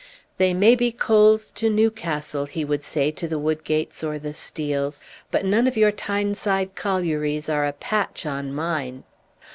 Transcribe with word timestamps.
"They 0.39 0.55
may 0.55 0.73
be 0.75 0.91
coals 0.91 1.51
to 1.51 1.69
Newcastle," 1.69 2.45
he 2.45 2.65
would 2.65 2.83
say 2.83 3.11
to 3.11 3.27
the 3.27 3.37
Woodgates 3.37 4.03
or 4.03 4.17
the 4.17 4.33
Steels, 4.33 4.99
"but 5.29 5.45
none 5.45 5.67
of 5.67 5.77
your 5.77 5.91
Tyneside 5.91 6.73
collieries 6.73 7.47
are 7.47 7.65
a 7.65 7.73
patch 7.73 8.25
on 8.25 8.51
mine." 8.51 9.03